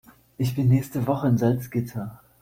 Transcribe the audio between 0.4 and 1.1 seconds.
bin nächste